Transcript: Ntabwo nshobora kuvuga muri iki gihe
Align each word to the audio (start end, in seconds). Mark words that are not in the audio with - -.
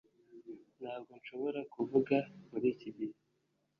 Ntabwo 0.81 1.11
nshobora 1.19 1.59
kuvuga 1.73 2.15
muri 2.51 2.67
iki 2.73 2.89
gihe 2.97 3.17